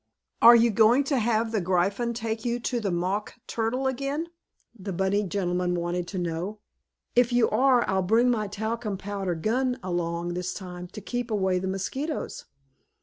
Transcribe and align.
"Are 0.41 0.55
you 0.55 0.71
going 0.71 1.03
to 1.03 1.19
have 1.19 1.51
the 1.51 1.61
Gryphon 1.61 2.15
take 2.15 2.43
you 2.43 2.59
to 2.61 2.79
the 2.79 2.89
Mock 2.89 3.35
Turtle 3.45 3.85
again?" 3.85 4.29
the 4.73 4.91
bunny 4.91 5.21
gentleman 5.21 5.75
wanted 5.75 6.07
to 6.07 6.17
know. 6.17 6.57
"If 7.15 7.31
you 7.31 7.47
are, 7.51 7.87
I'll 7.87 8.01
bring 8.01 8.31
my 8.31 8.47
talcum 8.47 8.97
powder 8.97 9.35
gun 9.35 9.77
along 9.83 10.33
this 10.33 10.55
time, 10.55 10.87
to 10.87 11.01
keep 11.01 11.29
away 11.29 11.59
the 11.59 11.67
mosquitoes." 11.67 12.45